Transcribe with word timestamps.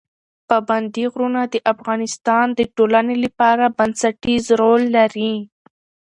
پابندی 0.49 1.05
غرونه 1.13 1.41
د 1.53 1.55
افغانستان 1.73 2.45
د 2.53 2.59
ټولنې 2.75 3.15
لپاره 3.25 3.65
بنسټيز 3.77 4.45
رول 4.61 4.81
لري. 4.97 5.33